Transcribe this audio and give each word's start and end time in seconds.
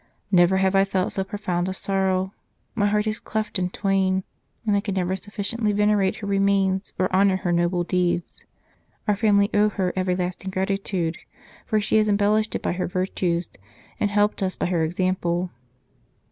Never 0.31 0.57
have 0.57 0.73
I 0.73 0.83
felt 0.83 1.11
so 1.13 1.23
profound 1.23 1.69
a 1.69 1.75
sorrow; 1.75 2.33
my 2.73 2.87
heart 2.87 3.05
is 3.05 3.19
cleft 3.19 3.59
in 3.59 3.69
twain, 3.69 4.23
and 4.65 4.75
I 4.75 4.79
can 4.79 4.95
never 4.95 5.15
sufficiently 5.15 5.73
venerate 5.73 6.15
her 6.15 6.25
remains 6.25 6.91
or 6.97 7.13
honour 7.13 7.37
her 7.37 7.51
noble 7.51 7.83
deeds. 7.83 8.43
Our 9.07 9.15
family 9.15 9.51
owe 9.53 9.69
her 9.69 9.93
everlasting 9.95 10.49
gratitude, 10.49 11.19
for 11.67 11.79
she 11.79 11.97
has 11.97 12.07
embel 12.07 12.33
lished 12.39 12.55
it 12.55 12.63
by 12.63 12.71
her 12.71 12.87
virtues 12.87 13.47
and 13.99 14.09
helped 14.09 14.41
us 14.41 14.55
by 14.55 14.65
her 14.65 14.83
example. 14.83 15.51